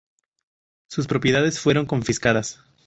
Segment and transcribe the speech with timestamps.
[0.87, 2.63] Sus propiedades fueron confiscadas.